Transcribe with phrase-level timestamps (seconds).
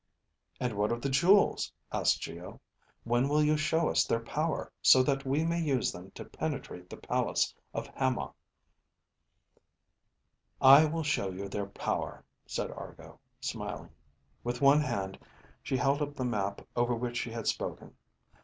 [0.59, 2.59] "And what of the jewels?" asked Geo.
[3.03, 6.89] "When will you show us their power so that we may use them to penetrate
[6.89, 8.33] the palace of Hama?"
[10.59, 13.91] "I will show you their power," said Argo, smiling.
[14.43, 15.19] With one hand
[15.61, 17.95] she held up the map over which she had spoken.